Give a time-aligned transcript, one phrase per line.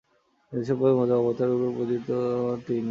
[0.51, 2.69] হিন্দু-সম্প্রদায়ের মধ্যে অবতার-পুরুষরূপে তিনি পূজিত।